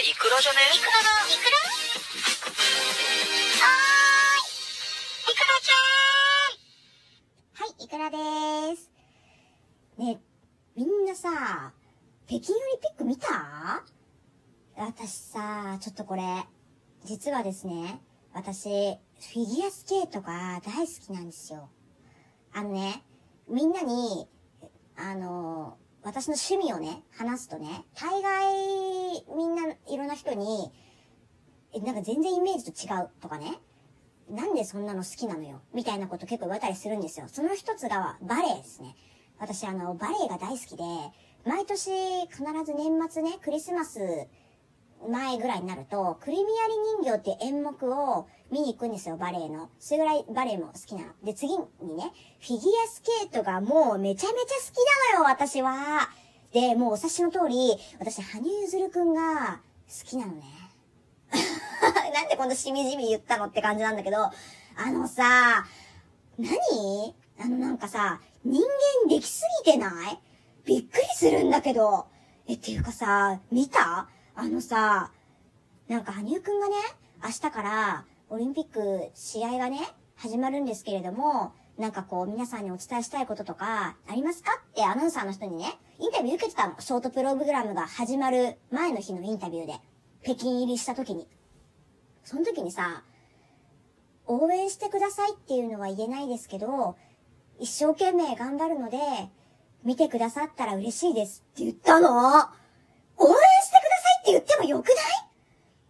[0.00, 0.58] れイクラじゃね？
[0.74, 1.10] イクラだ。
[1.28, 1.60] イクラ
[3.60, 3.68] は
[4.40, 4.48] い。
[5.28, 5.76] イクラちゃ
[6.56, 7.60] ん。
[7.60, 8.90] はい、イクラです。
[9.98, 10.20] ね
[10.74, 11.74] みんなさ、
[12.26, 13.84] 北京オリンピック見た？
[14.76, 16.22] 私さ、ちょっとこれ、
[17.04, 18.00] 実はですね、
[18.32, 21.68] 私、フィギュアスケートが大好きなんですよ。
[22.54, 23.04] あのね、
[23.48, 24.26] みんなに、
[24.96, 28.69] あの、私の趣味をね、話すとね、大概、
[29.36, 30.70] みんないろんな人に、
[31.72, 33.58] え、なんか全然イメージと違うとかね、
[34.30, 37.26] なんでそんなの好きなのよみたいなこと結構言われたりするんですよ。
[37.28, 38.94] その一つがバレエですね。
[39.38, 40.84] 私あの、バレエが大好きで、
[41.44, 41.90] 毎年
[42.26, 44.28] 必ず年末ね、クリスマス
[45.08, 49.70] 前ぐらいになると、クリミアリ人形って演目を見に行くんですよ、バレエの。
[49.78, 51.12] それぐらいバレエも好きなの。
[51.24, 51.64] で、次に
[51.96, 54.62] ね、フィギュアスケートがもうめちゃめちゃ好
[55.12, 56.10] きなのよ、私は。
[56.52, 60.42] で、もうお察しの通り、私、羽生結弦くんが好きなのね。
[62.12, 64.32] なんでこんなしみじみ言ったのって感じなんだけど、あ
[64.90, 65.64] のさ、
[66.38, 67.14] 何？
[67.38, 68.60] あのなんかさ、人
[69.04, 70.18] 間できすぎてない？
[70.64, 72.06] びっくりするんだけど。
[72.46, 74.08] え、っていうかさ、見た？
[74.34, 75.12] あのさ、
[75.88, 76.74] なんか羽生くんがね、
[77.22, 79.80] 明日からオリンピック試合がね、
[80.16, 84.50] 始まるんですけれども、なんかこう皆さんにお伝えしたいこととかありますか？
[84.70, 86.80] ってアナウンサーの人にね、インタビュー受けてたの。
[86.80, 89.74] ショートプログラムが始まる前の日のインタビューで。
[90.22, 91.28] 北京入りした時に。
[92.24, 93.04] その時にさ、
[94.26, 96.96] 応援してくださいっていうのは言えないですけど、
[97.58, 98.98] 一生懸命頑張るので、
[99.84, 102.56] 見てくださったら嬉しいですって言ったの応援して
[103.18, 103.34] くださ
[104.20, 104.96] いって言ってもよくない？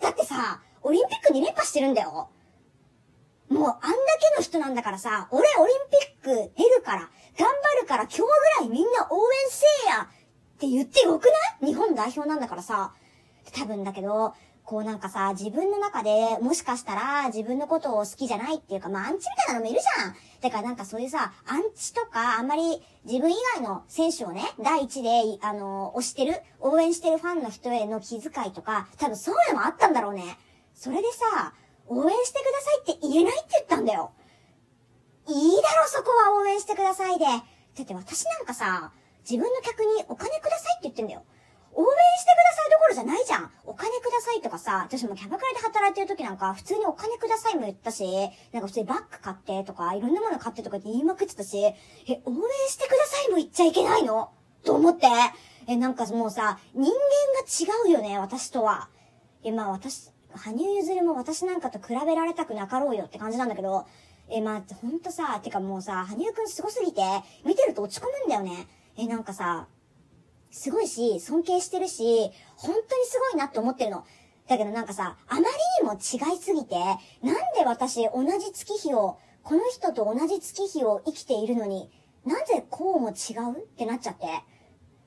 [0.00, 2.30] だってさ、オリンピック2連覇してるんだよ。
[3.50, 8.26] もうあんだけの人なんだからさ、俺オリンピック出るから、頑張るから今日ぐ
[8.60, 10.06] らいみんな応援せえやっ
[10.58, 11.24] て言ってよく
[11.60, 11.72] ない？
[11.72, 12.92] 日本代表なんだからさ。
[13.54, 20.14] 多分だけど、こうなんかさ、自分の中でもしかしたら自分のことを好きじゃないっていうか、まあアンチみたいなのもいるじゃん。
[20.42, 25.08] だからなんかそういうさ、アンチとかあんまり自分以外の選手をね、第一で、
[25.40, 30.36] あの、推してる、応援してるファンの人への気遣いとか、多分そういうのもあったんだろうね。
[30.74, 31.54] それでさ、
[31.88, 34.12] 応援してくださいって言えないって言ったんだよ。
[35.26, 37.24] いいだろ、そこは応援してくださいで。
[37.24, 37.34] だ
[37.82, 38.92] って私なんかさ、
[39.28, 41.24] 自分の客にお金くださいって言ってんだよ。
[41.74, 41.86] 応援
[42.18, 43.52] してくださいどころじゃないじゃん。
[43.64, 48.04] お金くださいとかさ、私もキャバクラで働いてる時なんか、普通にお金くださいも言ったし、
[48.52, 51.74] なんか普通にバッグ買ってとか、いろんなもの買ってとかって言いまくってたし、え、
[52.24, 54.30] 応援してくださいも言っちゃいけないの？
[54.64, 55.06] と思って。
[55.68, 58.88] え、なんかもうさ、人間が違うよね、私とは。
[59.44, 63.86] え、まあ私、羽生結弦も私なんかと比べられたくなかろうよって感じなんだけど、
[64.28, 67.02] え、まあ、ほんとさ、てかもうさ、羽生くんすごすぎて、
[67.46, 68.68] 見てると落ち込むんだよね。
[68.96, 69.68] え、なんかさ、
[70.50, 74.04] すごいし、尊敬してるし、本当にすごいなって思ってるの。
[74.46, 75.44] だけどなんかさ、あまり
[75.82, 76.74] にも違いすぎて、
[77.22, 81.90] なんで私同じ月日を、この人と同じ月日を生きているのに、
[82.24, 83.58] なぜこうも違う？
[83.58, 84.26] ってなっちゃって。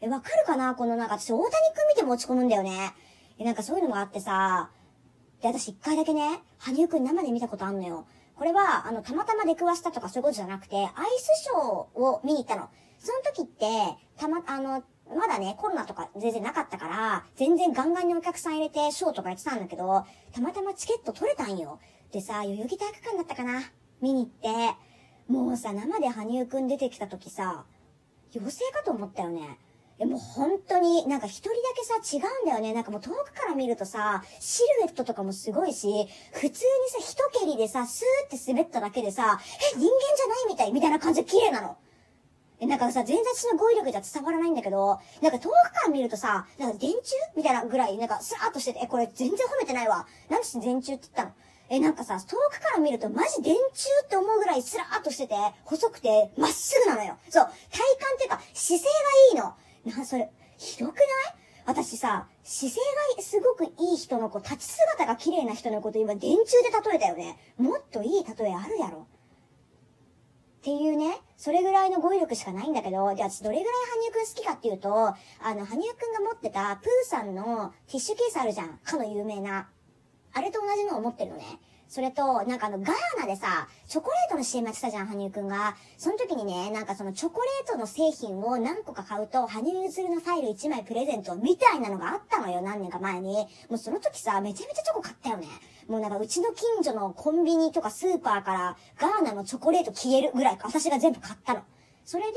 [0.00, 0.74] え、わかるかな？
[0.74, 2.94] このなんか私大谷くん見ても落ち込むんだよね。
[3.38, 4.70] え、なんかそういうのがあってさ、
[5.52, 8.06] で、私一回だけね、羽生くん生で見たことあんのよ。
[8.34, 12.68] これは、あの、たまたま出くわしたとかそういうことじゃなくて、アイスショーを見に行ったの。
[12.98, 13.64] その時って、
[14.16, 14.82] たま、あの、
[15.16, 21.78] まだね、コロナとか全然なかったから、全然ガンガンにお客さん入れてショーとかやってたんだけど、たまたまチケット取れたんよ。
[22.10, 23.62] でさ、代々木体育館だったかな
[24.00, 24.48] 見に行って、
[25.28, 27.64] もうさ、生で羽生くん出てきた時さ、
[28.34, 29.58] 妖精かと思ったよね。
[29.98, 32.74] え、もう本当に、なんか一人だけさ、違うんだよね。
[32.74, 39.40] なんかもう遠くから見るとさ、シルエットとかもすごいし、普通にさ、一蹴りでさ、スーって滑っただけでさ、
[39.74, 41.78] え、人間じゃないみたいみたいな感じで綺麗なの。
[42.60, 50.06] え、なんかさ、全然私の語彙力じゃ伝わらないんだけど、なんか遠くから見るとさ、なんか電柱みたいなぐらい、なんかスラーっとしてて、え、これ全然褒めてないわ。
[50.28, 51.32] なんで電柱って言ったの？
[51.68, 57.16] え、なんかさ、遠くから見るとマジ電柱って思うぐらいスラーっとしてて、細くて、まっすぐなのよ。
[57.30, 59.54] そう、体感っていうか、姿勢がいいの。
[59.86, 61.06] な、それ、ひどくない？
[61.66, 62.80] 私さ、姿勢
[63.16, 67.38] がすごくいい人の子、立ち姿が綺麗な人のこと今電柱で例えたよね。
[67.58, 69.08] もっといい例えあるやろ。
[70.58, 75.14] っていうね、それぐらいの語彙力しかないんだけど、じゃあ私どれぐらい羽生くん好きかっていうと、あ
[75.54, 78.78] の、羽生くんが持ってたプーさんのティッシュケースあるじゃん。
[78.78, 79.68] かの有名な。
[80.32, 81.44] あれと同じのを持ってるのね。
[81.88, 85.76] それと、なんかあの、ガーナでさ、チョコレートの CM やってたじゃん、羽生くんが。
[85.96, 93.34] その時にね、なんかそのチョコレートの製品を何個か買うと、羽生結弦のファイル1枚プレゼントみたいなのがあったのよ、何年か前に。
[93.68, 95.46] もうその時さ、めちゃめちゃチョコ買ったよね。
[95.88, 101.62] もうなんかうちの近所のコンビニとかスーパーからガーナのチョコレート消えるぐらい私が全部買ったの。
[102.04, 102.32] それで、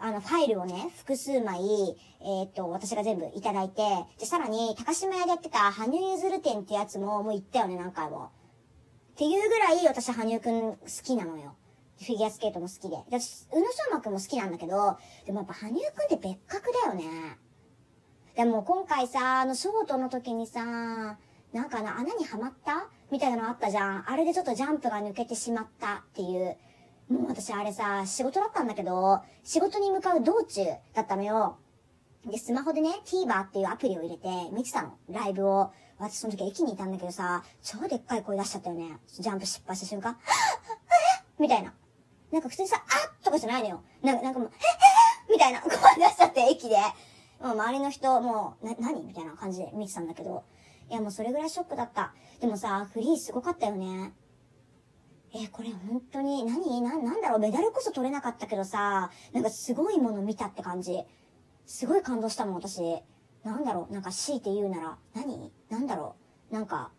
[0.00, 3.82] あの、ファイルをね、複数枚、えっ、と、私が全部いただいて、
[4.18, 8.30] で、さらに、高島屋でやってた、羽生結弦店ってやつも、もう行ったよね、何回も。
[9.18, 11.56] っていうぐらい、私、羽生くん好きなのよ。
[11.98, 12.98] フィギュアスケートも好きで。
[13.08, 17.36] 私、宇野昌磨くんも好きなんだけど、でもやっぱ羽生くんって別格だよね。
[18.36, 21.18] でも今回さ、あの、ショートの時にさ、
[21.52, 22.90] なんかな、穴にはまった？
[23.10, 24.08] みたいなのあったじゃん。
[24.08, 26.56] あれでちょっとジャンプが抜けてしまったっていう。
[27.08, 30.64] もう私あれさ、仕事だったんだけど、仕事に向かう道中
[30.94, 31.58] だったのよ。
[32.26, 34.98] で、スマホでね、TVer っていうアプリを入れて見てたの。
[35.08, 35.70] ライブを。
[35.98, 38.98] 私その時駅にいたんだけどさ、超でっかい声出しちゃったよね。
[39.08, 41.74] ジャンプ失敗した瞬間、え みたいな。
[42.30, 43.82] なんか普通にさ、あっとかじゃないのよ。
[44.02, 44.56] なんか、なんかもう、え
[45.28, 45.76] えみたいな声出
[46.08, 46.76] しちゃって、駅で。
[47.40, 49.02] もう周りの人、もう、な、何？
[49.02, 50.44] みたいな感じで見てたんだけど。
[50.90, 52.14] いや、もうそれぐらいショックだった。
[52.40, 54.12] でもさ、フリーすごかったよね。
[55.34, 56.80] えこれ本当に、何？
[56.80, 61.04] な、なんだろう、メダルこそ取れなかったけどさ、なんかすごいもの見たって感じ。
[61.68, 62.80] すごい感動したもん、私。
[63.44, 65.52] なんだろう、なんか強いて言うなら、何？
[65.68, 66.16] なんだろ
[66.50, 66.92] う、なんか、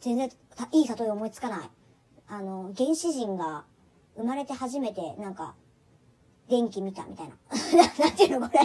[0.00, 0.28] 全然、
[0.72, 1.70] いい例え思いつかない。
[2.26, 3.64] あの、原始人が
[4.16, 5.54] 生まれて初めて、なんか、
[6.48, 7.36] 電気見たみたいな。
[8.04, 8.60] なんていうのこれ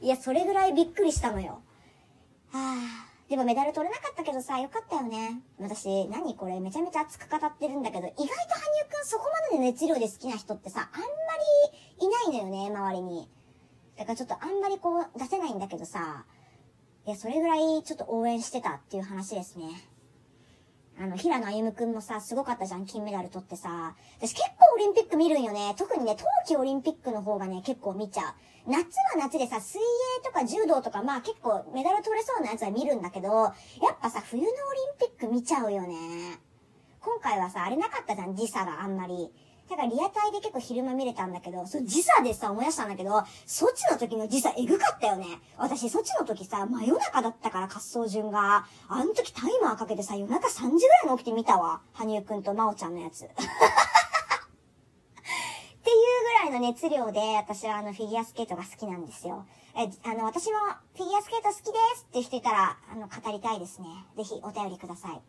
[0.06, 1.62] いや、それぐらいびっくりしたのよ。
[2.52, 3.10] はあ。
[3.30, 5.40] でもメダル取れなかったけどさ、よかったよね。
[5.58, 6.60] 私、何これ？
[6.60, 8.28] めちゃめちゃ熱く語ってるんだけど、意外と羽
[8.90, 11.39] 生くんそこまでの熱量で好きな人ってさ、あんまり
[12.30, 13.28] いないのよね、周りに。
[13.96, 16.24] だからちょっとあんまりこう出せないんだけどさ、
[17.06, 19.64] いや、それぐらいちょっと応援してたっていう話ですね。
[20.98, 23.94] あの、平野歩夢くんもさ、すごかったじゃん、金メダル取ってさ。
[24.18, 25.74] 私結構オリンピック見るんよね。
[25.78, 28.70] 特にね、冬季オリンピックの方がね、結構見ちゃう。
[28.70, 29.84] 夏は夏でさ、水泳
[30.22, 33.52] とか柔道とか、まあ結構メダル取れそうなやつは見るんだけど、や
[33.92, 34.56] っぱさ、冬のオリ
[35.06, 36.38] ンピック見ちゃうよね。
[37.00, 39.32] 今回はさ、あれなかったじゃん、時差があんまり。
[39.70, 45.26] だからリアタイで結構昼間見れたんだけど、その時差でさ、思い出したんだけど、そっちの時の時差エグかったよね。
[45.56, 48.66] 私、そっちの時さ、真夜中だったから、滑走順が。
[48.88, 50.78] あの時タイマーかけてさ、夜中3時ぐら
[51.10, 51.82] いに起きて見たわ。
[51.92, 53.22] 羽生くんと真央ちゃんのやつ。
[53.26, 53.34] って
[55.90, 55.96] いう
[56.44, 59.46] ぐらいの熱量で、私はあの、フィギュアスケートが好きなんですよ。
[59.76, 60.58] え、あの、私も
[60.96, 63.86] フィギュアスケート好きですって人いたら、あの、語りたいですね。
[64.16, 65.22] ぜひお便りください。